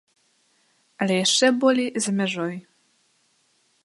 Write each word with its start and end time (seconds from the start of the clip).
Але 1.05 1.15
яшчэ 1.17 1.47
болей 1.65 1.89
за 2.05 2.11
мяжой. 2.21 2.55